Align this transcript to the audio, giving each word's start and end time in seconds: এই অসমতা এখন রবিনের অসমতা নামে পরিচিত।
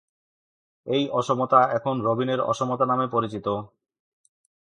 এই 0.87 1.03
অসমতা 1.11 1.59
এখন 1.77 1.95
রবিনের 2.01 2.39
অসমতা 2.41 2.85
নামে 2.85 3.07
পরিচিত। 3.07 3.47